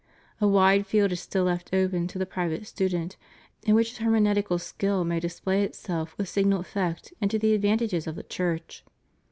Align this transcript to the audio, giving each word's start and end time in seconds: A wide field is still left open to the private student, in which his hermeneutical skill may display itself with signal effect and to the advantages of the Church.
A 0.41 0.47
wide 0.47 0.87
field 0.87 1.11
is 1.11 1.19
still 1.19 1.43
left 1.43 1.75
open 1.75 2.07
to 2.07 2.17
the 2.17 2.25
private 2.25 2.65
student, 2.65 3.17
in 3.67 3.75
which 3.75 3.89
his 3.89 3.97
hermeneutical 3.99 4.59
skill 4.59 5.03
may 5.03 5.19
display 5.19 5.63
itself 5.63 6.17
with 6.17 6.27
signal 6.27 6.61
effect 6.61 7.13
and 7.21 7.29
to 7.29 7.37
the 7.37 7.53
advantages 7.53 8.07
of 8.07 8.15
the 8.15 8.23
Church. 8.23 8.83